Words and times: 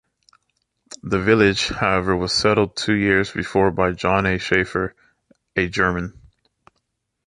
The 1.03 1.19
village, 1.19 1.67
however 1.67 2.15
was 2.15 2.33
settled 2.33 2.75
two 2.75 2.95
years 2.95 3.31
before 3.31 3.69
by 3.69 3.91
John 3.91 4.25
A. 4.25 4.39
Shaeffer, 4.39 4.95
a 5.55 5.69
German. 5.69 6.19